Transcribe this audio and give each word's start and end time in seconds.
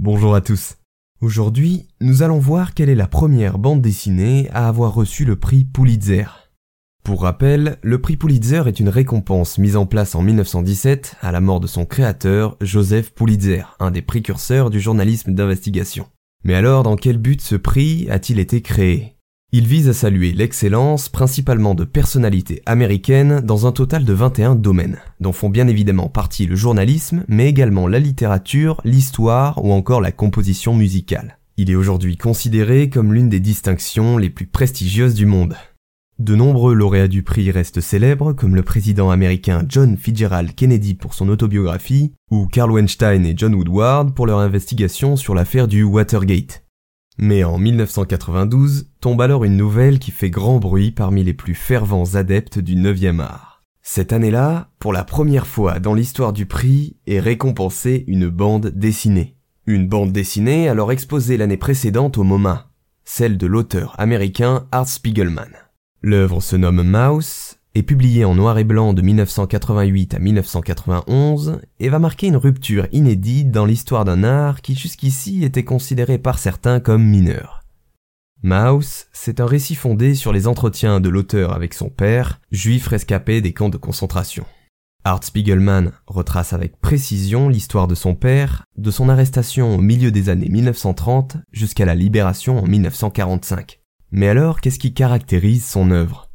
Bonjour 0.00 0.36
à 0.36 0.40
tous. 0.40 0.76
Aujourd'hui, 1.20 1.88
nous 2.00 2.22
allons 2.22 2.38
voir 2.38 2.72
quelle 2.72 2.88
est 2.88 2.94
la 2.94 3.08
première 3.08 3.58
bande 3.58 3.82
dessinée 3.82 4.48
à 4.52 4.68
avoir 4.68 4.94
reçu 4.94 5.24
le 5.24 5.34
prix 5.34 5.64
Pulitzer. 5.64 6.22
Pour 7.02 7.22
rappel, 7.22 7.78
le 7.82 8.00
prix 8.00 8.16
Pulitzer 8.16 8.62
est 8.68 8.78
une 8.78 8.90
récompense 8.90 9.58
mise 9.58 9.74
en 9.74 9.86
place 9.86 10.14
en 10.14 10.22
1917 10.22 11.16
à 11.20 11.32
la 11.32 11.40
mort 11.40 11.58
de 11.58 11.66
son 11.66 11.84
créateur, 11.84 12.56
Joseph 12.60 13.12
Pulitzer, 13.12 13.62
un 13.80 13.90
des 13.90 14.02
précurseurs 14.02 14.70
du 14.70 14.78
journalisme 14.78 15.34
d'investigation. 15.34 16.06
Mais 16.44 16.54
alors, 16.54 16.84
dans 16.84 16.94
quel 16.94 17.18
but 17.18 17.40
ce 17.40 17.56
prix 17.56 18.08
a-t-il 18.08 18.38
été 18.38 18.62
créé? 18.62 19.17
Il 19.50 19.66
vise 19.66 19.88
à 19.88 19.94
saluer 19.94 20.32
l'excellence 20.32 21.08
principalement 21.08 21.74
de 21.74 21.84
personnalités 21.84 22.60
américaines 22.66 23.40
dans 23.40 23.66
un 23.66 23.72
total 23.72 24.04
de 24.04 24.12
21 24.12 24.54
domaines, 24.54 24.98
dont 25.20 25.32
font 25.32 25.48
bien 25.48 25.68
évidemment 25.68 26.08
partie 26.08 26.44
le 26.44 26.54
journalisme, 26.54 27.24
mais 27.28 27.48
également 27.48 27.86
la 27.86 27.98
littérature, 27.98 28.78
l'histoire 28.84 29.64
ou 29.64 29.72
encore 29.72 30.02
la 30.02 30.12
composition 30.12 30.74
musicale. 30.74 31.38
Il 31.56 31.70
est 31.70 31.76
aujourd'hui 31.76 32.18
considéré 32.18 32.90
comme 32.90 33.14
l'une 33.14 33.30
des 33.30 33.40
distinctions 33.40 34.18
les 34.18 34.28
plus 34.28 34.46
prestigieuses 34.46 35.14
du 35.14 35.24
monde. 35.24 35.56
De 36.18 36.34
nombreux 36.34 36.74
lauréats 36.74 37.08
du 37.08 37.22
prix 37.22 37.50
restent 37.50 37.80
célèbres, 37.80 38.34
comme 38.34 38.54
le 38.54 38.62
président 38.62 39.10
américain 39.10 39.64
John 39.66 39.96
Fitzgerald 39.96 40.54
Kennedy 40.54 40.94
pour 40.94 41.14
son 41.14 41.28
autobiographie, 41.28 42.12
ou 42.30 42.48
Carl 42.48 42.70
Weinstein 42.70 43.24
et 43.24 43.34
John 43.36 43.54
Woodward 43.54 44.12
pour 44.14 44.26
leur 44.26 44.40
investigation 44.40 45.16
sur 45.16 45.34
l'affaire 45.34 45.68
du 45.68 45.84
Watergate. 45.84 46.67
Mais 47.18 47.42
en 47.42 47.58
1992 47.58 48.90
tombe 49.00 49.20
alors 49.20 49.44
une 49.44 49.56
nouvelle 49.56 49.98
qui 49.98 50.12
fait 50.12 50.30
grand 50.30 50.58
bruit 50.58 50.92
parmi 50.92 51.24
les 51.24 51.34
plus 51.34 51.54
fervents 51.54 52.14
adeptes 52.14 52.60
du 52.60 52.76
9e 52.76 53.20
art. 53.20 53.64
Cette 53.82 54.12
année-là, 54.12 54.70
pour 54.78 54.92
la 54.92 55.02
première 55.02 55.46
fois 55.46 55.80
dans 55.80 55.94
l'histoire 55.94 56.32
du 56.32 56.46
prix, 56.46 56.96
est 57.06 57.18
récompensée 57.18 58.04
une 58.06 58.28
bande 58.28 58.68
dessinée. 58.68 59.36
Une 59.66 59.88
bande 59.88 60.12
dessinée 60.12 60.68
alors 60.68 60.92
exposée 60.92 61.36
l'année 61.36 61.56
précédente 61.56 62.18
au 62.18 62.22
MoMA, 62.22 62.70
celle 63.04 63.36
de 63.36 63.46
l'auteur 63.46 63.96
américain 63.98 64.68
Art 64.70 64.88
Spiegelman. 64.88 65.50
L'œuvre 66.02 66.40
se 66.40 66.54
nomme 66.54 66.82
Mouse 66.82 67.47
est 67.74 67.82
publié 67.82 68.24
en 68.24 68.34
noir 68.34 68.58
et 68.58 68.64
blanc 68.64 68.92
de 68.92 69.02
1988 69.02 70.14
à 70.14 70.18
1991 70.18 71.60
et 71.80 71.88
va 71.88 71.98
marquer 71.98 72.26
une 72.26 72.36
rupture 72.36 72.86
inédite 72.92 73.50
dans 73.50 73.66
l'histoire 73.66 74.04
d'un 74.04 74.24
art 74.24 74.60
qui 74.62 74.74
jusqu'ici 74.74 75.44
était 75.44 75.64
considéré 75.64 76.18
par 76.18 76.38
certains 76.38 76.80
comme 76.80 77.04
mineur. 77.04 77.62
Mouse, 78.42 79.06
c'est 79.12 79.40
un 79.40 79.46
récit 79.46 79.74
fondé 79.74 80.14
sur 80.14 80.32
les 80.32 80.46
entretiens 80.46 81.00
de 81.00 81.08
l'auteur 81.08 81.52
avec 81.52 81.74
son 81.74 81.88
père, 81.88 82.40
juif 82.52 82.86
rescapé 82.86 83.40
des 83.40 83.52
camps 83.52 83.68
de 83.68 83.76
concentration. 83.76 84.44
Art 85.04 85.24
Spiegelman 85.24 85.92
retrace 86.06 86.52
avec 86.52 86.80
précision 86.80 87.48
l'histoire 87.48 87.88
de 87.88 87.94
son 87.94 88.14
père, 88.14 88.64
de 88.76 88.90
son 88.90 89.08
arrestation 89.08 89.74
au 89.74 89.80
milieu 89.80 90.10
des 90.10 90.28
années 90.28 90.48
1930 90.48 91.38
jusqu'à 91.50 91.84
la 91.84 91.94
libération 91.94 92.58
en 92.58 92.66
1945. 92.66 93.80
Mais 94.10 94.28
alors, 94.28 94.60
qu'est-ce 94.60 94.78
qui 94.78 94.94
caractérise 94.94 95.66
son 95.66 95.90
œuvre? 95.90 96.27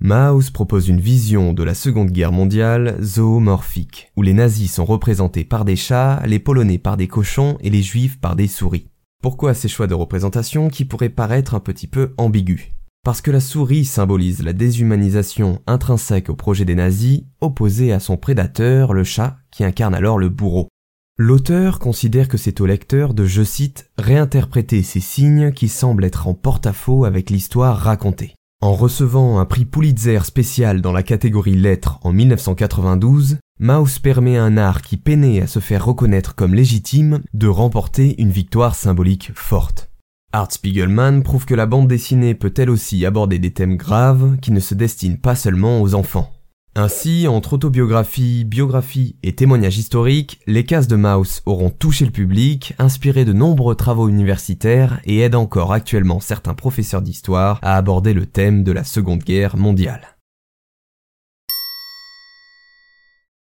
Maus 0.00 0.50
propose 0.50 0.88
une 0.88 1.00
vision 1.00 1.52
de 1.52 1.64
la 1.64 1.74
Seconde 1.74 2.12
Guerre 2.12 2.30
mondiale 2.30 2.96
zoomorphique, 3.02 4.12
où 4.16 4.22
les 4.22 4.32
nazis 4.32 4.72
sont 4.72 4.84
représentés 4.84 5.44
par 5.44 5.64
des 5.64 5.74
chats, 5.74 6.22
les 6.24 6.38
polonais 6.38 6.78
par 6.78 6.96
des 6.96 7.08
cochons 7.08 7.58
et 7.60 7.70
les 7.70 7.82
juifs 7.82 8.20
par 8.20 8.36
des 8.36 8.46
souris. 8.46 8.86
Pourquoi 9.20 9.54
ces 9.54 9.66
choix 9.66 9.88
de 9.88 9.94
représentation 9.94 10.68
qui 10.68 10.84
pourraient 10.84 11.08
paraître 11.08 11.56
un 11.56 11.60
petit 11.60 11.88
peu 11.88 12.14
ambigus? 12.16 12.68
Parce 13.04 13.20
que 13.20 13.32
la 13.32 13.40
souris 13.40 13.84
symbolise 13.84 14.44
la 14.44 14.52
déshumanisation 14.52 15.62
intrinsèque 15.66 16.30
au 16.30 16.36
projet 16.36 16.64
des 16.64 16.76
nazis, 16.76 17.22
opposée 17.40 17.92
à 17.92 17.98
son 17.98 18.16
prédateur, 18.16 18.92
le 18.92 19.02
chat, 19.02 19.38
qui 19.50 19.64
incarne 19.64 19.96
alors 19.96 20.18
le 20.18 20.28
bourreau. 20.28 20.68
L'auteur 21.16 21.80
considère 21.80 22.28
que 22.28 22.38
c'est 22.38 22.60
au 22.60 22.66
lecteur 22.66 23.14
de, 23.14 23.24
je 23.24 23.42
cite, 23.42 23.90
réinterpréter 23.98 24.84
ces 24.84 25.00
signes 25.00 25.50
qui 25.50 25.66
semblent 25.66 26.04
être 26.04 26.28
en 26.28 26.34
porte-à-faux 26.34 27.04
avec 27.04 27.30
l'histoire 27.30 27.76
racontée. 27.76 28.34
En 28.60 28.74
recevant 28.74 29.38
un 29.38 29.44
prix 29.44 29.64
Pulitzer 29.64 30.24
spécial 30.24 30.80
dans 30.80 30.90
la 30.90 31.04
catégorie 31.04 31.54
lettres 31.54 32.00
en 32.02 32.12
1992, 32.12 33.38
Maus 33.60 34.00
permet 34.00 34.36
à 34.36 34.42
un 34.42 34.56
art 34.56 34.82
qui 34.82 34.96
peinait 34.96 35.40
à 35.40 35.46
se 35.46 35.60
faire 35.60 35.84
reconnaître 35.84 36.34
comme 36.34 36.54
légitime 36.54 37.22
de 37.34 37.46
remporter 37.46 38.20
une 38.20 38.32
victoire 38.32 38.74
symbolique 38.74 39.30
forte. 39.32 39.92
Art 40.32 40.50
Spiegelman 40.50 41.22
prouve 41.22 41.46
que 41.46 41.54
la 41.54 41.66
bande 41.66 41.86
dessinée 41.86 42.34
peut 42.34 42.52
elle 42.56 42.70
aussi 42.70 43.06
aborder 43.06 43.38
des 43.38 43.52
thèmes 43.52 43.76
graves 43.76 44.36
qui 44.42 44.50
ne 44.50 44.58
se 44.58 44.74
destinent 44.74 45.20
pas 45.22 45.36
seulement 45.36 45.80
aux 45.80 45.94
enfants. 45.94 46.32
Ainsi, 46.78 47.26
entre 47.26 47.54
autobiographie, 47.54 48.44
biographie 48.44 49.16
et 49.24 49.34
témoignages 49.34 49.78
historiques, 49.78 50.38
les 50.46 50.64
cases 50.64 50.86
de 50.86 50.94
Maus 50.94 51.42
auront 51.44 51.70
touché 51.70 52.04
le 52.04 52.12
public, 52.12 52.74
inspiré 52.78 53.24
de 53.24 53.32
nombreux 53.32 53.74
travaux 53.74 54.08
universitaires 54.08 55.00
et 55.04 55.18
aident 55.18 55.34
encore 55.34 55.72
actuellement 55.72 56.20
certains 56.20 56.54
professeurs 56.54 57.02
d'histoire 57.02 57.58
à 57.62 57.76
aborder 57.76 58.14
le 58.14 58.26
thème 58.26 58.62
de 58.62 58.70
la 58.70 58.84
Seconde 58.84 59.24
Guerre 59.24 59.56
mondiale. 59.56 60.17